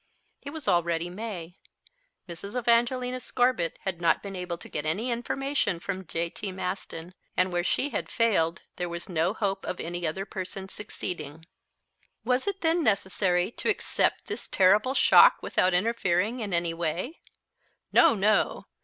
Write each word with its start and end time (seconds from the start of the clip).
It 0.41 0.49
was 0.49 0.67
already 0.67 1.11
May. 1.11 1.59
Mrs. 2.27 2.57
Evangelina 2.57 3.19
Scorbitt 3.19 3.77
had 3.83 4.01
not 4.01 4.23
been 4.23 4.35
able 4.35 4.57
to 4.57 4.67
get 4.67 4.83
any 4.83 5.11
information 5.11 5.79
from 5.79 6.07
J.T. 6.07 6.51
Maston, 6.53 7.13
and 7.37 7.51
where 7.53 7.63
she 7.63 7.91
had 7.91 8.09
failed 8.09 8.63
there 8.77 8.89
was 8.89 9.07
no 9.07 9.31
hope 9.35 9.63
of 9.63 9.79
any 9.79 10.07
other 10.07 10.25
person 10.25 10.67
succeeding. 10.69 11.45
Was 12.25 12.47
it, 12.47 12.61
then, 12.61 12.83
necessary 12.83 13.51
to 13.51 13.69
accept 13.69 14.25
this 14.25 14.47
terrible 14.47 14.95
shock 14.95 15.37
without 15.43 15.71
interfering 15.75 16.39
in 16.39 16.51
any 16.51 16.73
way? 16.73 17.19
No, 17.93 18.15
no! 18.15 18.65